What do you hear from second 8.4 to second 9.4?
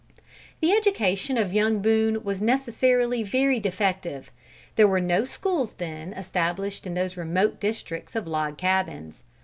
cabins.